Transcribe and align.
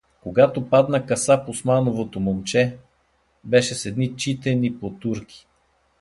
Когато 0.21 0.69
падна 0.69 1.05
Касап 1.05 1.49
Османовото 1.49 2.19
момче… 2.19 2.77
беше 3.43 3.75
с 3.75 3.85
едни 3.85 4.17
читени 4.17 4.79
потурки. 4.79 5.47